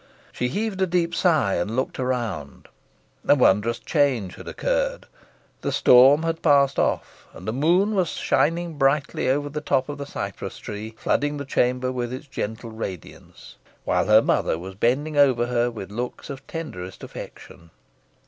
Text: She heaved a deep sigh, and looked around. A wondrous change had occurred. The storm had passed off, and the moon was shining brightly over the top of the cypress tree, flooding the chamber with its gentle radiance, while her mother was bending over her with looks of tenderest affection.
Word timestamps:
She 0.31 0.47
heaved 0.47 0.81
a 0.81 0.87
deep 0.87 1.13
sigh, 1.13 1.53
and 1.53 1.75
looked 1.75 1.99
around. 1.99 2.67
A 3.27 3.35
wondrous 3.35 3.77
change 3.77 4.33
had 4.33 4.47
occurred. 4.47 5.05
The 5.61 5.71
storm 5.71 6.23
had 6.23 6.41
passed 6.41 6.79
off, 6.79 7.27
and 7.33 7.47
the 7.47 7.53
moon 7.53 7.93
was 7.93 8.09
shining 8.09 8.79
brightly 8.79 9.29
over 9.29 9.47
the 9.47 9.61
top 9.61 9.89
of 9.89 9.99
the 9.99 10.07
cypress 10.07 10.57
tree, 10.57 10.95
flooding 10.97 11.37
the 11.37 11.45
chamber 11.45 11.91
with 11.91 12.11
its 12.11 12.25
gentle 12.25 12.71
radiance, 12.71 13.57
while 13.85 14.07
her 14.07 14.23
mother 14.23 14.57
was 14.57 14.73
bending 14.73 15.17
over 15.17 15.45
her 15.45 15.69
with 15.69 15.91
looks 15.91 16.31
of 16.31 16.47
tenderest 16.47 17.03
affection. 17.03 17.69